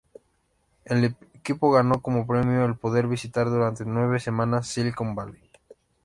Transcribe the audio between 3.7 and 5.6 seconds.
nueve semanas Silicon Valley.